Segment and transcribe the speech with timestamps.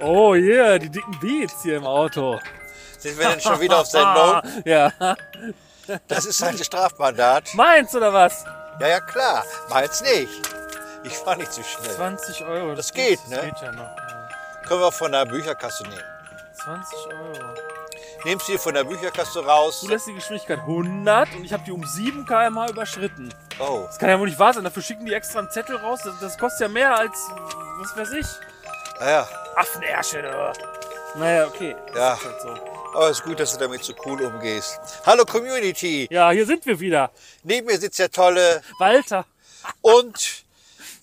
[0.00, 2.38] Oh yeah, die dicken Beats hier im Auto.
[2.98, 4.42] Sind wir denn schon wieder auf Sendung?
[4.64, 4.92] ja.
[6.08, 7.54] Das ist ein Strafmandat.
[7.54, 8.44] Meins oder was?
[8.80, 9.44] Ja, ja, klar.
[9.70, 10.50] Meins nicht.
[11.04, 11.94] Ich fahr nicht zu schnell.
[11.94, 12.74] 20 Euro.
[12.74, 13.40] Das geht, das ne?
[13.50, 13.82] geht ja noch.
[13.82, 14.28] Ja.
[14.66, 16.02] Können wir von der Bücherkasse nehmen.
[16.64, 17.54] 20 Euro.
[18.24, 19.80] Nimmst du von der Bücherkasse raus.
[19.80, 23.32] Zulässige Geschwindigkeit 100 und ich habe die um 7 km/h überschritten.
[23.60, 24.64] Oh, Das kann ja wohl nicht wahr sein.
[24.64, 26.00] Dafür schicken die extra einen Zettel raus.
[26.04, 27.16] Das, das kostet ja mehr als,
[27.78, 28.26] was weiß ich.
[28.98, 29.28] naja.
[29.56, 30.22] Affenärsche.
[31.16, 31.74] Naja, okay.
[31.88, 32.18] Das Ja.
[32.24, 32.48] halt so.
[32.94, 34.78] Aber es ist gut, dass du damit so cool umgehst.
[35.04, 36.06] Hallo Community.
[36.10, 37.10] Ja, hier sind wir wieder.
[37.42, 39.24] Neben mir sitzt der tolle Walter.
[39.80, 40.44] und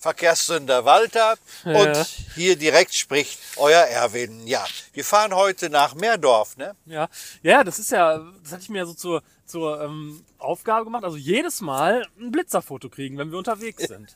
[0.00, 1.34] Verkehrssünder Walter.
[1.64, 1.72] Ja.
[1.72, 1.96] Und
[2.34, 4.46] hier direkt spricht euer Erwin.
[4.46, 6.76] Ja, wir fahren heute nach Meerdorf, ne?
[6.86, 7.08] Ja,
[7.42, 11.04] ja, das ist ja, das hatte ich mir ja so zur, zur ähm, Aufgabe gemacht.
[11.04, 14.14] Also jedes Mal ein Blitzerfoto kriegen, wenn wir unterwegs sind.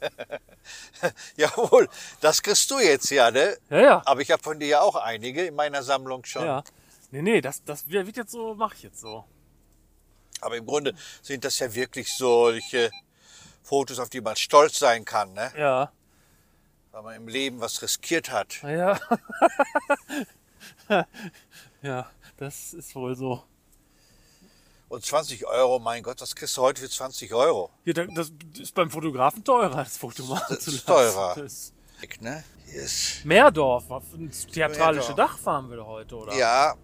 [1.37, 1.89] Jawohl,
[2.21, 3.57] das kriegst du jetzt ja, ne?
[3.71, 4.03] Ja, ja.
[4.05, 6.45] Aber ich habe von dir ja auch einige in meiner Sammlung schon.
[6.45, 6.65] Ja.
[7.11, 9.25] Nee, nee, das, das wird jetzt so, mache ich jetzt so.
[10.41, 12.91] Aber im Grunde sind das ja wirklich solche
[13.63, 15.53] Fotos, auf die man stolz sein kann, ne?
[15.57, 15.93] Ja.
[16.91, 18.63] Weil man im Leben was riskiert hat.
[18.63, 18.99] Ja.
[21.83, 23.43] ja, das ist wohl so.
[24.89, 27.71] Und 20 Euro, mein Gott, was kriegst du heute für 20 Euro?
[27.85, 31.15] Da- das ist beim Fotografen teurer, das Foto machen Das zu ist lassen.
[31.15, 31.35] teurer.
[31.37, 31.73] Das
[32.21, 32.45] Ne?
[32.71, 35.15] Hier ist, Meerdorf, ins theatralische.
[35.15, 36.33] Dach fahren wir heute, oder?
[36.37, 36.75] ja,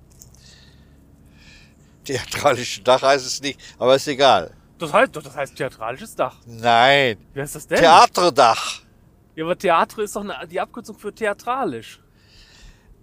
[2.04, 4.52] theatralische Dach heißt es nicht, aber ist egal.
[4.78, 6.36] Das heißt, doch, das heißt theatralisches Dach.
[6.46, 7.78] Nein, Wie heißt das denn?
[7.78, 8.80] Theaterdach.
[9.36, 12.00] Ja, aber Theater ist doch eine, die Abkürzung für theatralisch.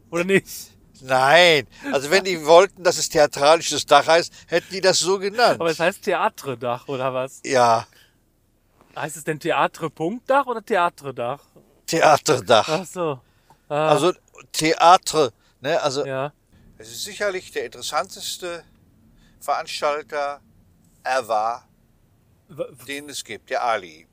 [0.09, 0.71] Oder nicht?
[1.01, 5.59] Nein, also wenn die wollten, dass es theatralisches Dach heißt, hätten die das so genannt.
[5.59, 7.41] Aber es heißt Theatredach, oder was?
[7.45, 7.87] ja,
[8.95, 11.39] Heißt es denn Theatre-Punktdach oder Theatredach?
[11.87, 12.67] Theaterdach.
[12.67, 13.21] Ach so.
[13.69, 14.11] Ah, Also
[14.51, 15.81] Theater, ne?
[15.81, 16.33] Also ja.
[16.77, 18.63] es ist sicherlich der interessanteste
[19.39, 20.41] Veranstalter
[21.03, 21.63] ever,
[22.49, 24.07] w- den es gibt, der Ali.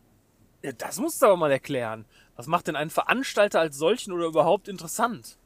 [0.63, 0.73] ja.
[0.73, 2.07] Das musst du aber mal erklären.
[2.37, 5.39] Was macht denn einen Veranstalter als solchen oder überhaupt interessant?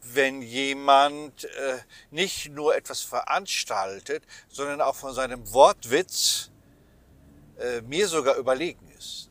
[0.00, 1.78] Wenn jemand äh,
[2.10, 6.50] nicht nur etwas veranstaltet, sondern auch von seinem Wortwitz
[7.58, 9.28] äh, mir sogar überlegen ist.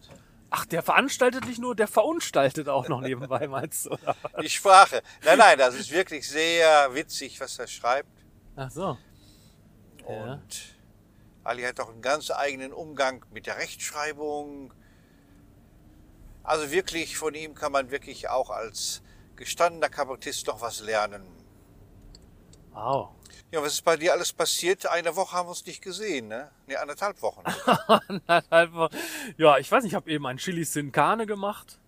[0.49, 3.91] Ach, der veranstaltet nicht nur, der verunstaltet auch noch nebenbei, meinst du?
[3.91, 4.15] Oder?
[4.41, 5.01] Die Sprache.
[5.23, 8.09] Nein, nein, das ist wirklich sehr witzig, was er schreibt.
[8.55, 8.97] Ach so.
[10.07, 10.33] Ja.
[10.33, 10.77] Und
[11.43, 14.73] Ali hat auch einen ganz eigenen Umgang mit der Rechtschreibung.
[16.43, 19.01] Also wirklich, von ihm kann man wirklich auch als
[19.37, 21.23] gestandener Kabarettist noch was lernen.
[22.71, 23.09] Wow.
[23.51, 24.85] Ja, was ist bei dir alles passiert?
[24.87, 26.51] Eine Woche haben wir uns nicht gesehen, ne?
[26.67, 27.43] Ne, anderthalb Wochen.
[28.49, 28.89] Einfach,
[29.37, 31.79] ja, ich weiß nicht, ich habe eben ein Chili Sin Carne gemacht.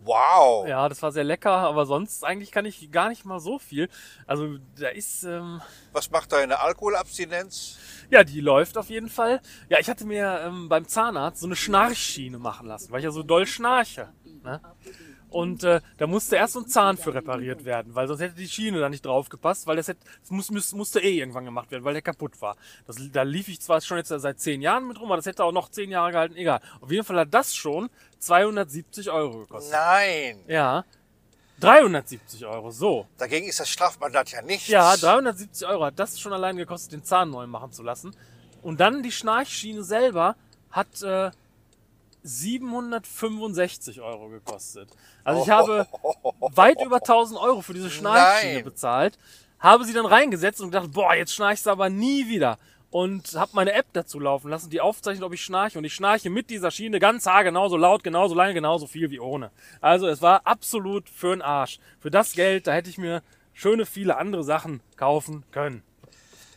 [0.00, 0.66] Wow!
[0.66, 3.88] Ja, das war sehr lecker, aber sonst eigentlich kann ich gar nicht mal so viel.
[4.26, 5.62] Also da ist, ähm,
[5.92, 7.78] Was macht deine Alkoholabstinenz?
[8.10, 9.40] ja, die läuft auf jeden Fall.
[9.68, 13.10] Ja, ich hatte mir ähm, beim Zahnarzt so eine Schnarchschiene machen lassen, weil ich ja
[13.12, 14.12] so doll schnarche.
[14.42, 14.60] Ne?
[15.34, 18.46] Und äh, da musste erst so ein Zahn für repariert werden, weil sonst hätte die
[18.46, 21.72] Schiene da nicht drauf gepasst, weil das, hätte, das muss, muss, musste eh irgendwann gemacht
[21.72, 22.56] werden, weil der kaputt war.
[22.86, 25.42] Das, da lief ich zwar schon jetzt seit zehn Jahren mit rum, aber das hätte
[25.42, 26.60] auch noch zehn Jahre gehalten, egal.
[26.80, 27.90] Auf jeden Fall hat das schon
[28.20, 29.72] 270 Euro gekostet.
[29.72, 30.44] Nein!
[30.46, 30.84] Ja.
[31.58, 33.08] 370 Euro, so.
[33.18, 34.68] Dagegen ist das Strafmandat ja nichts.
[34.68, 38.14] Ja, 370 Euro hat das schon allein gekostet, den Zahn neu machen zu lassen.
[38.62, 40.36] Und dann die Schnarchschiene selber
[40.70, 41.32] hat äh,
[42.24, 44.90] 765 Euro gekostet.
[45.22, 45.86] Also ich habe
[46.40, 48.64] weit über 1000 Euro für diese Schnarchschiene Nein.
[48.64, 49.18] bezahlt,
[49.60, 52.58] habe sie dann reingesetzt und gedacht, boah, jetzt schnarchst du aber nie wieder.
[52.90, 55.78] Und habe meine App dazu laufen lassen, die aufzeichnet, ob ich schnarche.
[55.78, 59.18] Und ich schnarche mit dieser Schiene ganz haargenau, genauso laut, genauso lange, genauso viel wie
[59.18, 59.50] ohne.
[59.80, 61.80] Also es war absolut für den Arsch.
[61.98, 65.82] Für das Geld, da hätte ich mir schöne viele andere Sachen kaufen können.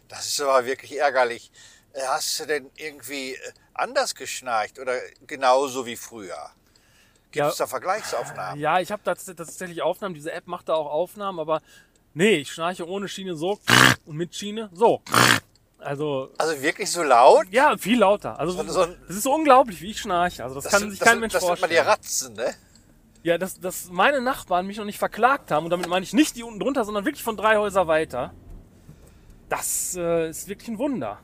[0.07, 1.51] Das ist aber wirklich ärgerlich.
[2.05, 3.37] Hast du denn irgendwie äh,
[3.73, 4.93] anders geschnarcht oder
[5.25, 6.49] genauso wie früher?
[7.31, 7.49] Gibt Ja.
[7.49, 8.59] es da Vergleichsaufnahmen?
[8.59, 10.13] Ja, ich habe tatsächlich Aufnahmen.
[10.15, 11.61] Diese App macht da auch Aufnahmen, aber
[12.13, 13.59] nee, ich schnarche ohne Schiene so
[14.05, 15.01] und mit Schiene so.
[15.79, 17.45] Also Also wirklich so laut?
[17.51, 18.39] ja, viel lauter.
[18.39, 20.43] Also So- so ein- das ist so unglaublich, wie ich schnarche.
[20.43, 21.83] Also das, kann sich das, kein Mensch das nennt man vorstellen.
[21.83, 22.55] die Ratzen, ne?
[23.23, 26.35] Ja, dass, dass meine Nachbarn mich noch nicht verklagt haben und damit meine ich nicht
[26.35, 28.33] die unten drunter, sondern wirklich von drei Häuser weiter.
[29.49, 31.19] Das äh, ist wirklich ein Wunder.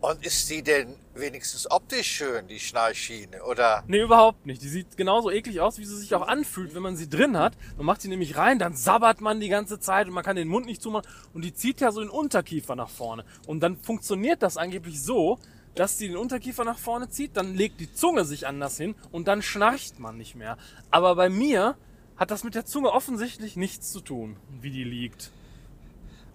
[0.00, 3.42] Und ist die denn wenigstens optisch schön, die Schnarchschiene?
[3.42, 4.62] Oder Nee, überhaupt nicht.
[4.62, 7.54] Die sieht genauso eklig aus, wie sie sich auch anfühlt, wenn man sie drin hat.
[7.76, 10.46] Man macht sie nämlich rein, dann sabbert man die ganze Zeit und man kann den
[10.46, 11.08] Mund nicht zumachen.
[11.34, 13.24] Und die zieht ja so den Unterkiefer nach vorne.
[13.48, 15.38] Und dann funktioniert das angeblich so,
[15.74, 19.28] dass sie den Unterkiefer nach vorne zieht, dann legt die Zunge sich anders hin und
[19.28, 20.56] dann schnarcht man nicht mehr.
[20.90, 21.76] Aber bei mir
[22.16, 25.30] hat das mit der Zunge offensichtlich nichts zu tun, wie die liegt.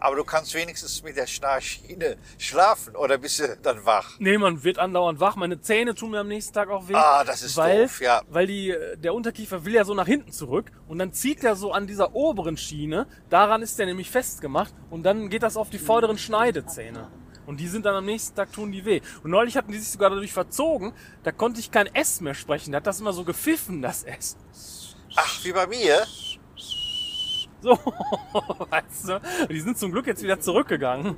[0.03, 4.19] Aber du kannst wenigstens mit der Schnarchschiene schlafen oder bist du dann wach?
[4.19, 5.37] Nee, man wird andauernd wach.
[5.37, 6.93] Meine Zähne tun mir am nächsten Tag auch weh.
[6.93, 8.21] Ah, das ist weil, doof, ja.
[8.27, 11.71] Weil die, der Unterkiefer will ja so nach hinten zurück und dann zieht er so
[11.71, 13.07] an dieser oberen Schiene.
[13.29, 17.09] Daran ist der nämlich festgemacht und dann geht das auf die vorderen Schneidezähne.
[17.45, 18.99] Und die sind dann am nächsten Tag tun die weh.
[19.23, 20.91] Und neulich hatten die sich sogar dadurch verzogen,
[21.23, 22.73] da konnte ich kein S mehr sprechen.
[22.73, 24.35] Da hat das immer so gepfiffen, das S.
[25.15, 26.05] Ach, wie bei mir?
[27.63, 27.71] So,
[28.69, 29.21] weißt du?
[29.49, 31.15] Die sind zum Glück jetzt wieder zurückgegangen.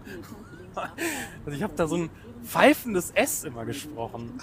[0.76, 2.10] Also ich habe da so ein
[2.44, 4.40] pfeifendes S immer gesprochen.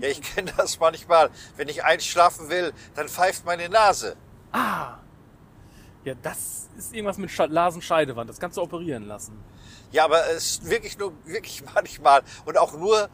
[0.00, 1.30] Ja, ich kenne das manchmal.
[1.56, 4.16] Wenn ich einschlafen will, dann pfeift meine Nase.
[4.50, 4.98] Ah.
[6.04, 8.28] Ja, das ist irgendwas mit Nasenscheidewand.
[8.28, 9.38] Das kannst du operieren lassen.
[9.92, 12.22] Ja, aber es ist wirklich nur, wirklich manchmal.
[12.46, 13.08] Und auch nur,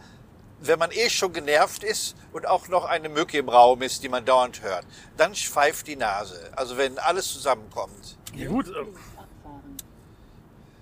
[0.67, 4.09] wenn man eh schon genervt ist und auch noch eine Mücke im Raum ist, die
[4.09, 4.87] man dauernd hört.
[5.17, 6.51] Dann pfeift die Nase.
[6.57, 8.17] Also wenn alles zusammenkommt.
[8.35, 8.85] Ja gut, äh,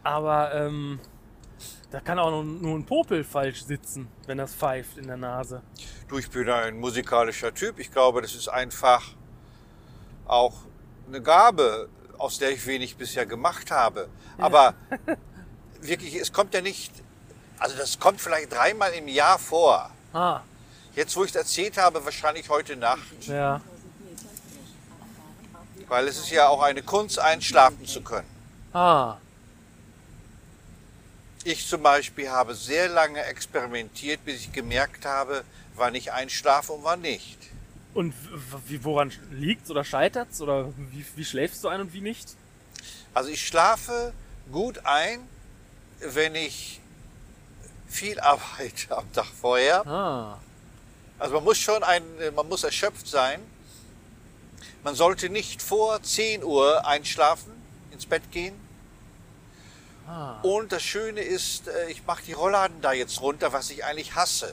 [0.03, 0.99] aber ähm,
[1.91, 5.63] da kann auch nur, nur ein Popel falsch sitzen, wenn das pfeift in der Nase.
[6.09, 7.79] Du, ich bin ein musikalischer Typ.
[7.79, 9.03] Ich glaube, das ist einfach
[10.27, 10.55] auch
[11.07, 11.89] eine Gabe,
[12.19, 14.09] aus der ich wenig bisher gemacht habe.
[14.39, 14.75] Aber
[15.81, 16.93] wirklich, es kommt ja nicht,
[17.63, 19.91] also das kommt vielleicht dreimal im Jahr vor.
[20.13, 20.41] Ah,
[20.95, 23.63] Jetzt, wo ich es erzählt habe, wahrscheinlich heute Nacht, ja.
[25.89, 28.29] weil es ist ja auch eine Kunst, einschlafen zu können.
[28.75, 29.17] Ah,
[31.45, 35.45] Ich zum Beispiel habe sehr lange experimentiert, bis ich gemerkt habe,
[35.77, 37.39] wann ich einschlafe und wann nicht.
[37.95, 38.13] und
[38.67, 40.41] wie, woran liegt's oder scheitert's?
[40.43, 42.37] Oder wie, wie schläfst du ein und wie nicht?
[43.15, 44.13] Also ich schlafe
[44.51, 45.21] gut ein,
[46.01, 46.81] wenn ich
[47.93, 49.87] viel arbeite am Tag vorher.
[49.87, 50.39] Ah,
[51.19, 52.03] Also man muss schon ein,
[52.35, 53.41] man muss erschöpft sein.
[54.85, 57.53] Man sollte nicht vor 10 Uhr einschlafen,
[57.93, 58.55] ins Bett gehen.
[60.09, 60.41] ah.
[60.43, 64.15] Und das Schöne ist, äh, ich mache die Rollladen da jetzt runter, was ich eigentlich
[64.17, 64.53] hasse.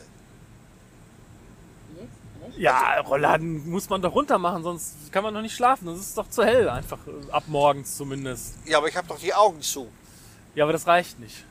[2.57, 5.85] Ja, Rollladen muss man doch runter machen, sonst kann man doch nicht schlafen.
[5.87, 8.55] Das ist doch zu hell, einfach äh, ab morgens zumindest.
[8.65, 9.87] Ja, aber ich habe doch die Augen zu.
[10.55, 11.45] Ja, aber das reicht nicht.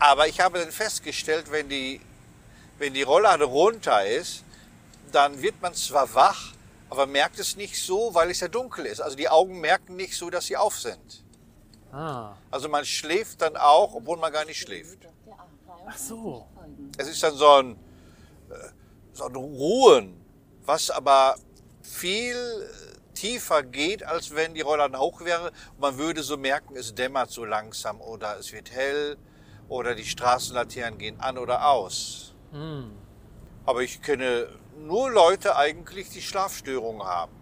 [0.00, 2.00] Aber ich habe dann festgestellt, wenn die,
[2.78, 4.44] wenn die Rolllade runter ist,
[5.12, 6.54] dann wird man zwar wach,
[6.88, 9.00] aber merkt es nicht so, weil es ja dunkel ist.
[9.00, 11.22] Also die Augen merken nicht so, dass sie auf sind.
[11.92, 14.98] Ah, Also man schläft dann auch, obwohl man gar nicht schläft.
[15.86, 16.46] ach so.
[16.96, 17.72] Es ist dann so ein,
[18.50, 18.54] äh,
[19.12, 20.24] so ein Ruhen,
[20.64, 21.36] was aber
[21.82, 25.48] viel äh, tiefer geht, als wenn die Rollladen hoch wäre.
[25.72, 29.18] Und man würde so merken, es dämmert so langsam oder es wird hell
[29.70, 32.34] oder die Straßenlaternen gehen an oder aus.
[32.50, 32.90] Hm.
[33.64, 37.32] Aber ich kenne nur Leute eigentlich, die Schlafstörungen haben.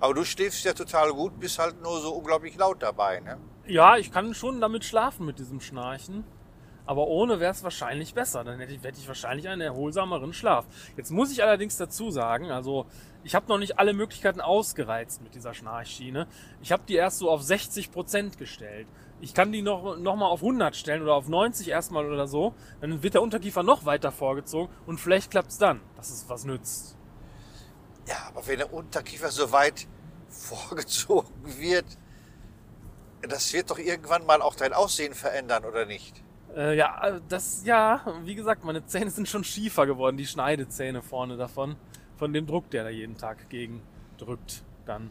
[0.00, 3.38] Aber du schläfst ja total gut, bist halt nur so unglaublich laut dabei, ne?
[3.66, 6.24] Ja, ich kann schon damit schlafen mit diesem Schnarchen.
[6.86, 8.44] Aber ohne wäre es wahrscheinlich besser.
[8.44, 10.66] Dann hätte ich, hätte ich wahrscheinlich einen erholsameren Schlaf.
[10.96, 12.86] Jetzt muss ich allerdings dazu sagen, also
[13.24, 16.28] ich habe noch nicht alle Möglichkeiten ausgereizt mit dieser Schnarchschiene.
[16.62, 18.86] Ich habe die erst so auf 60% gestellt.
[19.20, 22.54] Ich kann die noch, noch mal auf 100 stellen oder auf 90 erstmal oder so.
[22.80, 26.96] Dann wird der Unterkiefer noch weiter vorgezogen und vielleicht klappt's dann, dass es was nützt.
[28.06, 29.88] Ja, aber wenn der Unterkiefer so weit
[30.28, 31.86] vorgezogen wird,
[33.22, 36.22] das wird doch irgendwann mal auch dein Aussehen verändern, oder nicht?
[36.56, 41.36] Äh, ja, das, ja, wie gesagt, meine Zähne sind schon schiefer geworden, die Schneidezähne vorne
[41.36, 41.76] davon.
[42.16, 43.82] Von dem Druck, der da jeden Tag gegen
[44.16, 45.10] drückt, dann.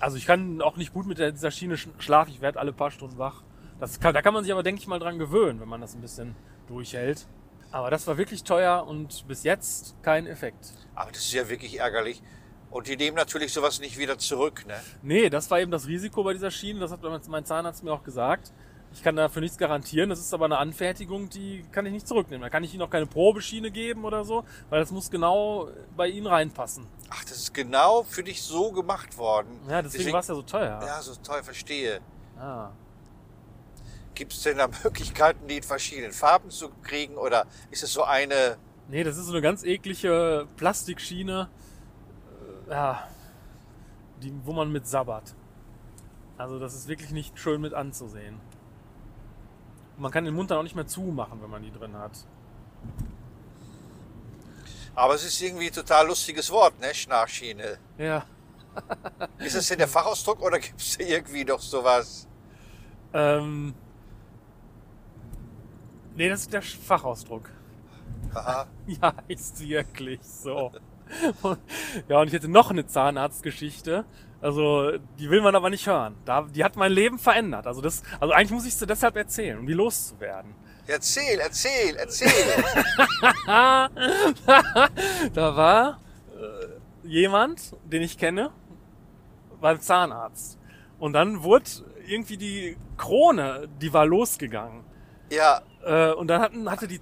[0.00, 2.72] Also ich kann auch nicht gut mit der, dieser Schiene sch- schlafen, ich werde alle
[2.72, 3.42] paar Stunden wach.
[3.78, 5.94] Das kann, da kann man sich aber, denke ich mal, dran gewöhnen, wenn man das
[5.94, 6.34] ein bisschen
[6.66, 7.26] durchhält.
[7.70, 10.72] Aber das war wirklich teuer und bis jetzt kein Effekt.
[10.94, 12.22] Aber das ist ja wirklich ärgerlich.
[12.70, 14.74] Und die nehmen natürlich sowas nicht wieder zurück, ne?
[15.02, 18.02] Nee, das war eben das Risiko bei dieser Schiene, das hat mein Zahnarzt mir auch
[18.02, 18.52] gesagt.
[18.96, 22.40] Ich kann dafür nichts garantieren, das ist aber eine Anfertigung, die kann ich nicht zurücknehmen.
[22.40, 26.08] Da kann ich Ihnen auch keine Probeschiene geben oder so, weil das muss genau bei
[26.08, 26.86] Ihnen reinpassen.
[27.10, 29.60] Ach, das ist genau für dich so gemacht worden.
[29.68, 30.80] Ja, deswegen, war es ja so teuer.
[30.82, 32.00] Ja, so toll, verstehe.
[32.38, 32.70] Ah.
[34.14, 37.16] Gibt es denn da Möglichkeiten, die in verschiedenen Farben zu kriegen?
[37.16, 38.56] Oder ist es so eine...
[38.88, 41.50] Nee, das ist so eine ganz eklige Plastikschiene,
[42.66, 43.06] äh, ja,
[44.22, 45.34] die, wo man mit sabbert.
[46.38, 48.40] Also das ist wirklich nicht schön mit anzusehen.
[49.96, 52.12] Und man kann den Mund dann auch nicht mehr zumachen, wenn man die drin hat.
[54.94, 56.94] Aber es ist irgendwie ein total lustiges Wort, ne?
[56.94, 57.78] Schnarchschiene.
[57.98, 58.24] Ja.
[59.38, 62.28] Ist das denn der Fachausdruck oder gibt es da irgendwie noch sowas?
[63.14, 63.74] Ähm,
[66.14, 67.50] nee, das ist der Fachausdruck.
[68.34, 68.66] Aha.
[68.86, 70.72] Ja, ist wirklich so.
[72.08, 74.04] Ja, und ich hätte noch eine Zahnarztgeschichte.
[74.46, 76.14] Also, die will man aber nicht hören.
[76.24, 77.66] Da, die hat mein Leben verändert.
[77.66, 80.54] Also, das, also eigentlich muss ich sie deshalb erzählen, um die loszuwerden.
[80.86, 82.30] Erzähl, erzähl, erzähl.
[85.34, 86.00] Da war
[86.38, 88.50] äh, jemand, den ich kenne,
[89.60, 90.58] beim Zahnarzt.
[91.00, 91.64] Und dann wurde
[92.06, 94.84] irgendwie die Krone, die war losgegangen.
[95.30, 97.00] ja, Äh, und dann hatten, hatte die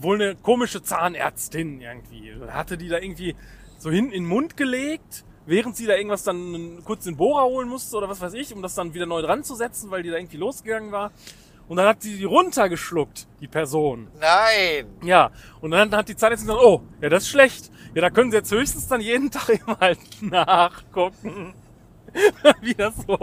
[0.00, 2.34] wohl eine komische Zahnärztin irgendwie.
[2.48, 3.36] Hatte die da irgendwie
[3.76, 7.68] so hinten in den Mund gelegt, während sie da irgendwas dann kurz den Bohrer holen
[7.68, 10.10] musste oder was weiß ich, um das dann wieder neu dran zu setzen, weil die
[10.10, 11.10] da irgendwie losgegangen war.
[11.68, 14.08] Und dann hat sie die runtergeschluckt, die Person.
[14.20, 14.86] nein.
[15.02, 17.70] Ja, und dann hat die Zahnärztin gesagt, oh, ja, das ist schlecht.
[17.94, 21.54] Ja, da können sie jetzt höchstens dann jeden Tag eben halt nachgucken.
[22.62, 23.14] Wie das so,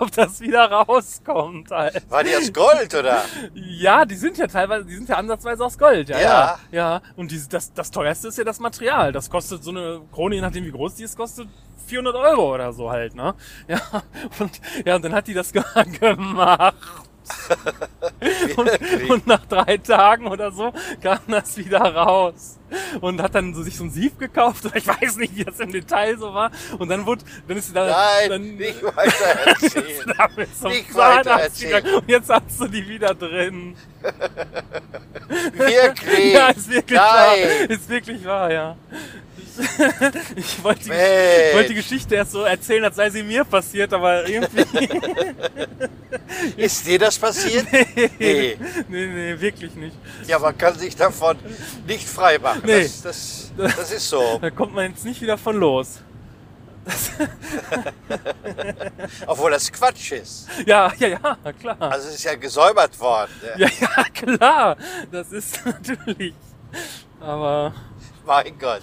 [0.00, 2.10] ob das wieder rauskommt halt.
[2.10, 3.22] War die aus Gold, oder?
[3.54, 6.18] Ja, die sind ja teilweise, die sind ja ansatzweise aus Gold, ja.
[6.18, 6.28] Ja.
[6.28, 7.02] Ja, ja.
[7.14, 9.12] Und die, das, das teuerste ist ja das Material.
[9.12, 11.46] Das kostet so eine Krone, je nachdem wie groß die ist, kostet
[11.86, 13.34] 400 Euro oder so halt, ne?
[13.68, 13.80] Ja,
[14.38, 15.62] und, ja, und dann hat die das ge-
[16.00, 16.74] gemacht.
[18.56, 22.58] Und, und nach drei Tagen oder so kam das wieder raus.
[23.00, 24.64] Und hat dann so sich so ein Sieb gekauft.
[24.74, 26.50] Ich weiß nicht, wie das im Detail so war.
[26.78, 30.14] Und dann wurde, dann ist sie da, Nein, dann, nicht weiter erzählen.
[30.18, 31.94] damit zum Nicht weiter erzählen.
[31.94, 33.76] Und jetzt hast du die wieder drin.
[35.54, 36.32] Wirklich?
[36.34, 37.06] Ja, ist wirklich Nein.
[37.08, 37.70] wahr.
[37.70, 38.76] Ist wirklich wahr, ja.
[40.36, 44.28] Ich wollte die, wollte die Geschichte erst so erzählen, als sei sie mir passiert, aber
[44.28, 44.88] irgendwie.
[46.56, 47.66] Ist dir das passiert?
[48.18, 48.56] Nee.
[48.88, 49.96] nee, nee, wirklich nicht.
[50.26, 51.38] Ja, man kann sich davon
[51.86, 52.62] nicht frei machen.
[52.64, 52.82] Nee.
[52.82, 54.38] Das, das, das ist so.
[54.40, 56.00] Da kommt man jetzt nicht wieder von los.
[59.26, 60.48] Obwohl das Quatsch ist.
[60.66, 61.76] Ja, ja, ja, klar.
[61.80, 63.30] Also es ist ja gesäubert worden.
[63.56, 64.76] Ja, ja, klar.
[65.10, 66.34] Das ist natürlich.
[67.20, 67.72] Aber
[68.24, 68.82] Mein Gott.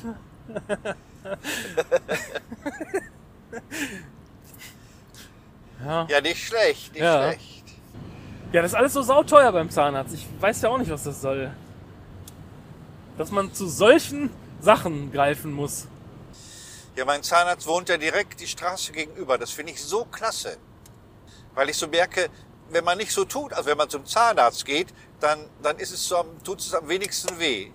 [5.83, 6.07] Ja.
[6.09, 7.31] Ja, nicht schlecht, nicht Ja.
[7.31, 7.63] schlecht.
[8.51, 10.13] Ja, das ist alles so sauteuer beim Zahnarzt.
[10.13, 11.51] Ich weiß ja auch nicht, was das soll.
[13.17, 15.87] Dass man zu solchen Sachen greifen muss.
[16.95, 19.37] Ja, mein Zahnarzt wohnt ja direkt die Straße gegenüber.
[19.37, 20.57] Das finde ich so klasse.
[21.53, 22.29] Weil ich so merke,
[22.71, 24.87] wenn man nicht so tut, also wenn man zum Zahnarzt geht,
[25.19, 27.71] dann, dann ist es so, tut es am wenigsten weh.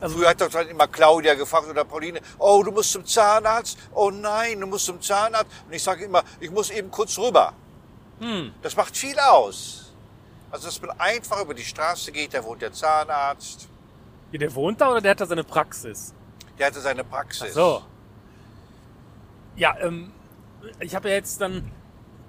[0.00, 3.78] Also- Früher hat doch dann immer Claudia gefragt oder Pauline, oh, du musst zum Zahnarzt?
[3.92, 5.50] Oh nein, du musst zum Zahnarzt.
[5.66, 7.52] Und ich sage immer, ich muss eben kurz rüber.
[8.20, 8.52] Hm.
[8.62, 9.92] Das macht viel aus.
[10.50, 13.68] Also, dass man einfach über die Straße geht, da wohnt der Zahnarzt,
[14.32, 16.14] Ja, der wohnt da oder der hat da seine Praxis?
[16.58, 17.48] der hatte seine Praxis.
[17.50, 17.82] Ach so.
[19.56, 20.12] Ja, ähm,
[20.80, 21.70] ich habe ja jetzt dann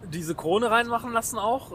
[0.03, 1.71] diese Krone reinmachen lassen auch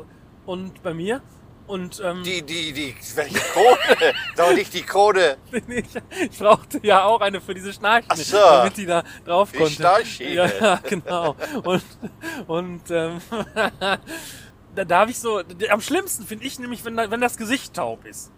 [0.47, 1.21] und bei mir
[1.67, 3.79] und ähm, Die, die, die, welche Krone?
[4.37, 5.37] Doch nicht die Krone.
[5.53, 5.85] ich,
[6.31, 8.37] ich brauchte ja auch eine für diese Schnarchen, Ach so.
[8.37, 9.83] damit die da drauf Die konnte.
[10.25, 11.37] Ja, ja, genau.
[11.63, 11.83] Und,
[12.47, 13.19] und ähm,
[14.75, 18.05] da darf ich so, am schlimmsten finde ich nämlich, wenn, da- wenn das Gesicht taub
[18.05, 18.31] ist.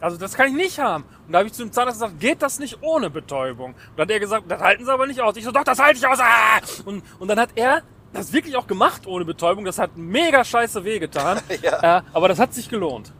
[0.00, 1.04] Also das kann ich nicht haben.
[1.26, 3.74] Und da habe ich zu dem Zahnarzt gesagt, geht das nicht ohne Betäubung?
[3.74, 5.36] Und dann hat er gesagt, das halten sie aber nicht aus.
[5.36, 6.18] Ich so, doch, das halte ich aus.
[6.20, 6.60] Ah!
[6.86, 9.64] Und, und dann hat er das wirklich auch gemacht ohne Betäubung.
[9.64, 11.40] Das hat mega scheiße wehgetan.
[11.62, 11.98] Ja.
[11.98, 13.12] Äh, aber das hat sich gelohnt.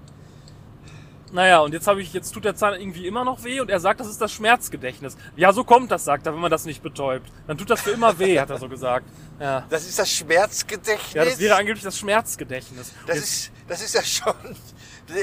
[1.32, 3.78] Naja, und jetzt habe ich, jetzt tut der Zahn irgendwie immer noch weh und er
[3.78, 5.16] sagt, das ist das Schmerzgedächtnis.
[5.36, 7.30] Ja, so kommt das, sagt er, wenn man das nicht betäubt.
[7.46, 9.06] Dann tut das für immer weh, hat er so gesagt.
[9.38, 9.64] Ja.
[9.70, 11.14] Das ist das Schmerzgedächtnis.
[11.14, 12.92] Ja, das wäre angeblich das Schmerzgedächtnis.
[13.06, 14.34] das, Jetzt- ist, das ist ja schon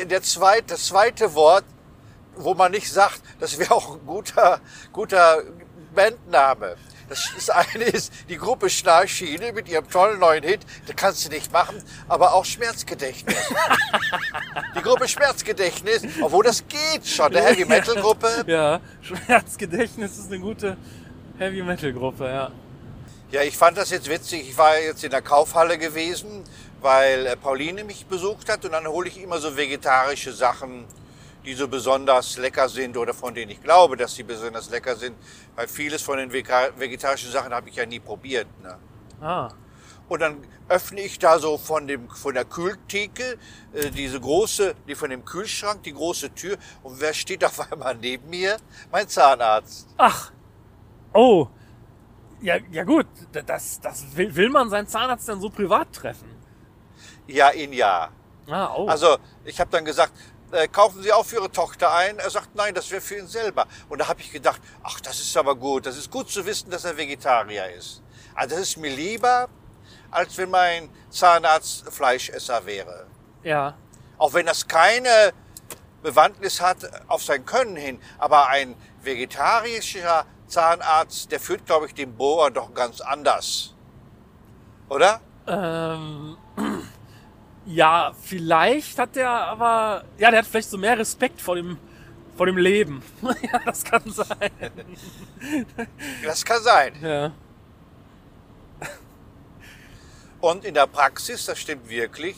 [0.09, 1.65] der zweite, das zweite Wort,
[2.37, 4.61] wo man nicht sagt, das wäre auch ein guter,
[4.93, 5.43] guter
[5.93, 6.77] Bandname.
[7.09, 11.29] Das, das eine ist die Gruppe Schnarchschiene mit ihrem tollen neuen Hit, das kannst du
[11.29, 13.37] nicht machen, aber auch Schmerzgedächtnis.
[14.75, 18.43] die Gruppe Schmerzgedächtnis, obwohl das geht schon, eine Heavy Metal Gruppe.
[18.47, 20.75] Ja, Schmerzgedächtnis ist eine gute
[21.37, 22.51] Heavy Metal Gruppe, ja.
[23.31, 24.49] Ja, ich fand das jetzt witzig.
[24.49, 26.43] Ich war jetzt in der Kaufhalle gewesen,
[26.81, 30.85] weil äh, Pauline mich besucht hat und dann hole ich immer so vegetarische Sachen,
[31.47, 35.15] die so besonders lecker sind oder von denen ich glaube, dass sie besonders lecker sind,
[35.55, 38.47] weil vieles von den vegetarischen Sachen habe ich ja nie probiert.
[38.61, 38.77] Ne?
[39.21, 39.49] Ah.
[40.09, 43.37] Und dann öffne ich da so von, dem, von der Kühltheke
[43.73, 46.57] äh, diese große, die von dem Kühlschrank, die große Tür.
[46.83, 48.57] Und wer steht auf einmal neben mir?
[48.91, 49.87] Mein Zahnarzt.
[49.97, 50.31] Ach.
[51.13, 51.47] Oh.
[52.41, 56.29] Ja, ja gut, das, das will, will man seinen Zahnarzt dann so privat treffen.
[57.25, 58.09] Ja, in ja.
[58.49, 58.87] Ah, oh.
[58.87, 60.13] Also ich habe dann gesagt,
[60.51, 62.19] äh, kaufen Sie auch für Ihre Tochter ein?
[62.19, 63.67] Er sagt, nein, das wäre für ihn selber.
[63.89, 65.85] Und da habe ich gedacht, ach, das ist aber gut.
[65.85, 68.01] Das ist gut zu wissen, dass er Vegetarier ist.
[68.35, 69.49] Also das ist mir lieber,
[70.11, 73.07] als wenn mein Zahnarzt Fleischesser wäre.
[73.43, 73.75] ja.
[74.19, 75.31] Auch wenn das keine
[76.01, 76.77] Bewandtnis hat
[77.07, 78.01] auf sein Können hin.
[78.17, 83.75] Aber ein vegetarischer Zahnarzt, der führt, glaube ich, den Bohrer doch ganz anders.
[84.89, 85.21] Oder?
[85.45, 86.35] Ähm,
[87.67, 91.77] ja, vielleicht hat der aber, ja, der hat vielleicht so mehr Respekt vor dem,
[92.37, 93.03] vor dem Leben.
[93.21, 94.51] ja, das kann sein.
[96.23, 96.93] Das kann sein.
[97.01, 97.33] Ja.
[100.39, 102.37] Und in der Praxis, das stimmt wirklich,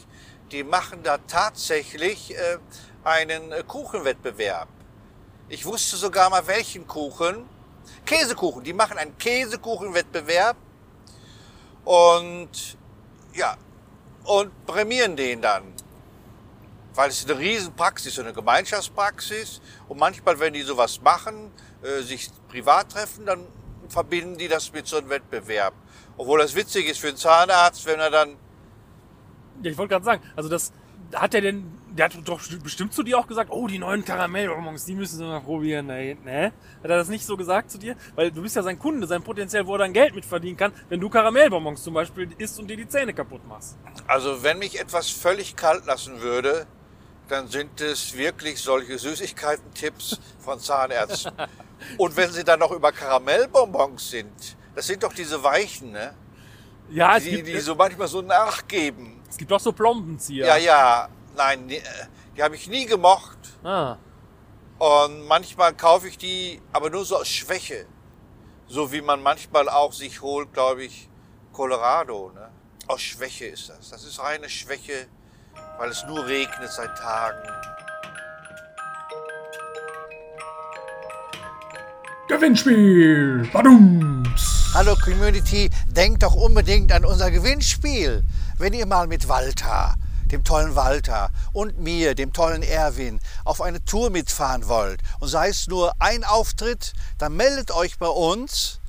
[0.51, 2.57] die machen da tatsächlich äh,
[3.03, 4.67] einen äh, Kuchenwettbewerb.
[5.48, 7.45] Ich wusste sogar mal welchen Kuchen.
[8.03, 8.63] Käsekuchen.
[8.63, 10.57] Die machen einen Käsekuchenwettbewerb
[11.86, 12.77] und
[13.33, 13.57] ja
[14.24, 15.64] und prämieren den dann,
[16.96, 22.30] weil es ist eine Riesenpraxis, eine Gemeinschaftspraxis und manchmal, wenn die sowas machen, äh, sich
[22.50, 23.46] privat treffen, dann
[23.88, 25.74] verbinden die das mit so einem Wettbewerb.
[26.18, 28.38] Obwohl das witzig ist für einen Zahnarzt, wenn er dann
[29.64, 30.72] Ja, ich wollte gerade sagen, also das
[31.14, 34.86] hat er denn, der hat doch bestimmt zu dir auch gesagt, oh, die neuen Karamellbonbons,
[34.86, 35.88] die müssen sie mal probieren.
[35.88, 36.15] Ne?
[36.84, 37.96] Hat er das nicht so gesagt zu dir?
[38.15, 40.72] Weil du bist ja sein Kunde, sein Potenzial, wo er dann Geld mit verdienen kann,
[40.89, 43.77] wenn du Karamellbonbons zum Beispiel isst und dir die Zähne kaputt machst.
[44.08, 46.67] Also wenn mich etwas völlig kalt lassen würde,
[47.27, 51.31] dann sind es wirklich solche Süßigkeiten-Tipps von Zahnärzten.
[51.98, 56.13] Und wenn sie dann noch über Karamellbonbons sind, das sind doch diese Weichen, ne?
[56.89, 59.22] Ja, es Die, gibt, die so manchmal so nachgeben.
[59.29, 60.48] es gibt auch so Plombenzieher.
[60.48, 61.81] Ja, ja, nein, äh,
[62.36, 63.38] die habe ich nie gemocht.
[63.63, 63.98] Ah,
[64.77, 67.86] Und manchmal kaufe ich die, aber nur so aus Schwäche.
[68.67, 71.09] So wie man manchmal auch sich holt, glaube ich,
[71.53, 72.31] Colorado.
[72.33, 72.50] Ne?
[72.88, 73.89] Aus Schwäche ist das.
[73.89, 75.07] Das ist reine Schwäche,
[75.77, 77.48] weil es nur regnet seit Tagen.
[82.27, 83.50] Gewinnspiel.
[83.51, 84.71] Badums.
[84.75, 88.24] Hallo Community, denkt doch unbedingt an unser Gewinnspiel.
[88.59, 89.95] Wenn ihr mal mit Walter,
[90.31, 95.50] dem tollen Walter und mir, dem tollen Erwin, auf eine Tour mitfahren wollt und sei
[95.50, 98.79] es nur ein Auftritt, dann meldet euch bei uns.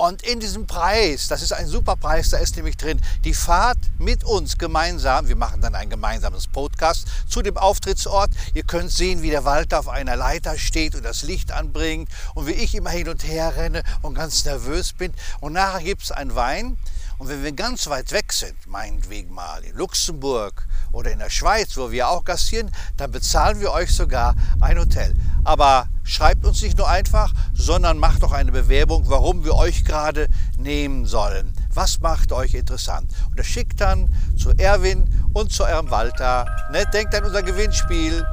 [0.00, 3.78] Und in diesem Preis, das ist ein super Preis, da ist nämlich drin die Fahrt
[3.98, 5.26] mit uns gemeinsam.
[5.26, 8.30] Wir machen dann ein gemeinsames Podcast zu dem Auftrittsort.
[8.54, 12.46] Ihr könnt sehen, wie der Walter auf einer Leiter steht und das Licht anbringt und
[12.46, 15.12] wie ich immer hin und her renne und ganz nervös bin.
[15.40, 16.78] Und nachher gibt es einen Wein.
[17.18, 21.76] Und wenn wir ganz weit weg sind, meinetwegen mal in Luxemburg oder in der Schweiz,
[21.76, 25.16] wo wir auch gastieren, dann bezahlen wir euch sogar ein Hotel.
[25.42, 30.28] Aber schreibt uns nicht nur einfach, sondern macht auch eine Bewerbung, warum wir euch gerade
[30.56, 31.52] nehmen sollen.
[31.74, 33.10] Was macht euch interessant?
[33.30, 36.46] Und das schickt dann zu Erwin und zu eurem Walter.
[36.70, 36.84] Ne?
[36.92, 38.24] Denkt an unser Gewinnspiel.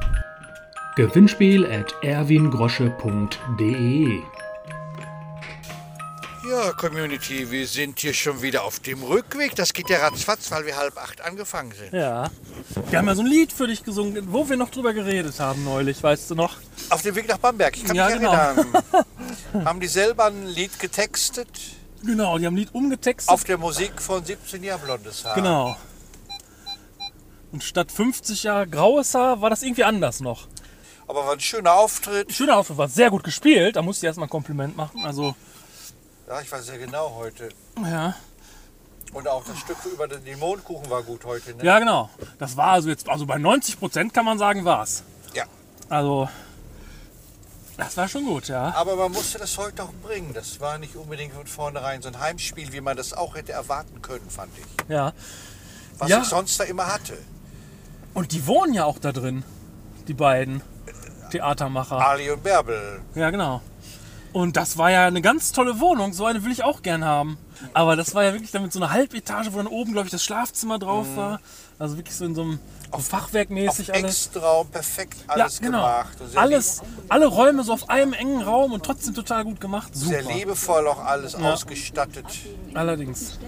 [0.94, 4.22] Gewinnspiel at erwingrosche.de.
[6.48, 9.56] Ja, Community, wir sind hier schon wieder auf dem Rückweg.
[9.56, 11.92] Das geht ja ratzfatz, weil wir halb acht angefangen sind.
[11.92, 12.30] ja.
[12.90, 15.64] Wir haben ja so ein Lied für dich gesungen, wo wir noch drüber geredet haben
[15.64, 16.56] neulich, weißt du noch?
[16.90, 18.32] Auf dem Weg nach Bamberg, ich kann Ja, mich genau.
[18.32, 18.84] erinnern.
[19.64, 21.48] Haben die selber ein Lied getextet
[22.04, 23.32] Genau, die haben ein Lied umgetextet.
[23.32, 25.34] auf der Musik von 17 Jahre blondes Haar.
[25.34, 25.76] Genau.
[27.50, 30.46] Und statt 50 Jahre graues Haar war das irgendwie anders noch.
[31.08, 32.32] Aber war ein schöner Auftritt.
[32.32, 33.76] Schöner Auftritt, war sehr gut gespielt.
[33.76, 35.04] Da musste ich erstmal ein Kompliment machen.
[35.04, 35.34] Also,
[36.28, 37.48] Ja, ich war sehr genau heute.
[37.82, 38.14] ja.
[39.12, 41.54] Und auch das Stück über den Mondkuchen war gut heute.
[41.54, 41.64] Ne?
[41.64, 42.10] Ja, genau.
[42.38, 45.04] Das war also jetzt, also bei 90 Prozent kann man sagen, war's.
[45.32, 45.44] ja.
[45.88, 46.28] Also,
[47.76, 48.74] das war schon gut, ja.
[48.74, 50.34] Aber man musste das heute auch bringen.
[50.34, 54.02] Das war nicht unbedingt von vornherein so ein Heimspiel, wie man das auch hätte erwarten
[54.02, 54.90] können, fand ich.
[54.90, 55.12] Ja.
[55.98, 56.20] Was Ja.
[56.22, 57.16] ich sonst da immer hatte.
[58.12, 59.44] Und die wohnen ja auch da drin,
[60.08, 60.60] die beiden
[61.30, 61.96] Theatermacher.
[62.04, 63.00] Ali und Bärbel.
[63.14, 63.62] Ja, genau.
[64.36, 66.12] Und das war ja eine ganz tolle Wohnung.
[66.12, 67.38] So eine will ich auch gern haben.
[67.72, 70.22] Aber das war ja wirklich damit so eine Halbetage, wo dann oben, glaube ich, das
[70.22, 71.40] Schlafzimmer drauf war.
[71.78, 72.58] Also wirklich so in so einem
[72.92, 74.26] so fachwerkmäßig Auf alles.
[74.26, 75.78] Extraum, perfekt alles ja, genau.
[75.78, 76.18] gemacht.
[76.30, 79.96] Sehr Alles, alle Räume so auf einem engen Raum und trotzdem total gut gemacht.
[79.96, 80.34] Sehr Super.
[80.34, 82.26] liebevoll auch alles ausgestattet.
[82.74, 83.38] Allerdings.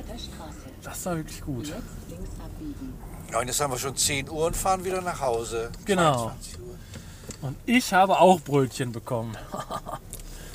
[0.82, 1.70] Das war wirklich gut.
[3.30, 5.70] Ja, und jetzt haben wir schon 10 Uhr und fahren wieder nach Hause.
[5.84, 6.30] Genau.
[6.30, 6.68] 22 Uhr.
[7.42, 9.36] Und ich habe auch Brötchen bekommen.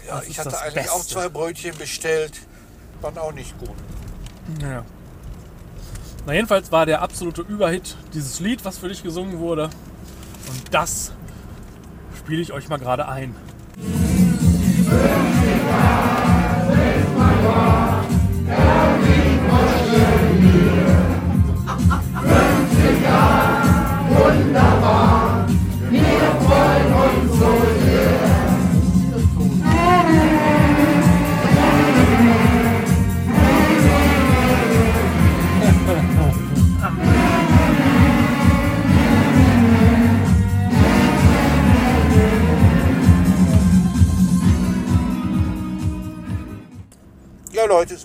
[0.08, 1.13] Ja, Das ich hatte eigentlich auch Beste.
[1.13, 2.34] zwei Brötchen bestellt.
[3.02, 3.76] Waren auch nicht gut.
[4.62, 4.84] Ja.
[6.26, 9.70] Na jedenfalls war der absolute Überhit dieses Lied, was für dich gesungen wurde.
[10.50, 11.12] Und das
[12.18, 13.36] spiele ich euch mal gerade ein.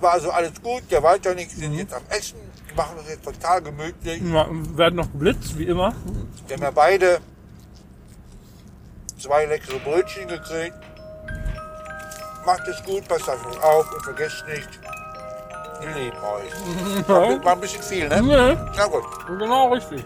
[0.03, 3.09] War also alles gut, der weiter nicht, wir sind jetzt am Essen, wir machen das
[3.09, 4.23] jetzt total gemütlich.
[4.23, 5.95] Ja, werden noch geblitzt, wie immer.
[6.47, 7.19] Wir haben ja beide
[9.19, 10.77] zwei leckere Brötchen gekriegt.
[12.47, 14.69] Macht es gut, passt auf euch auf und vergesst nicht,
[15.81, 17.45] wir lieben euch.
[17.45, 18.23] War ein bisschen viel, ne?
[18.23, 19.05] Nee, Na gut.
[19.38, 20.05] genau richtig.